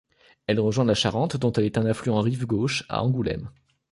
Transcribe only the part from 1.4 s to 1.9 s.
elle est un